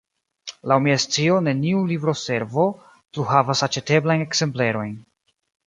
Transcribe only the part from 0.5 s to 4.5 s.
Laŭ mia scio neniu libroservo plu havas aĉeteblajn